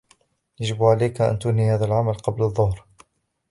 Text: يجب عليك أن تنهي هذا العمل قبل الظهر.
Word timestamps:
يجب 0.59 0.83
عليك 0.83 1.21
أن 1.21 1.39
تنهي 1.39 1.71
هذا 1.73 1.85
العمل 1.85 2.13
قبل 2.13 2.43
الظهر. 2.43 2.85